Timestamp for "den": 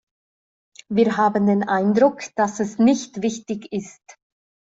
1.45-1.61